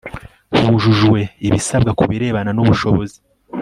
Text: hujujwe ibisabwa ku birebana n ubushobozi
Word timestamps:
hujujwe 0.65 1.19
ibisabwa 1.47 1.91
ku 1.97 2.03
birebana 2.09 2.51
n 2.53 2.59
ubushobozi 2.63 3.17